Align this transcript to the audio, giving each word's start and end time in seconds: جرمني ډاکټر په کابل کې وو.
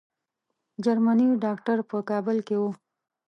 جرمني 0.83 1.27
ډاکټر 1.43 1.77
په 1.89 1.97
کابل 2.09 2.37
کې 2.47 2.55
وو. 2.61 2.69